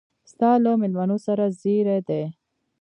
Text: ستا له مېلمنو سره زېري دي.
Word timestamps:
ستا 0.31 0.49
له 0.63 0.71
مېلمنو 0.81 1.17
سره 1.27 1.43
زېري 1.59 1.99
دي. 2.07 2.23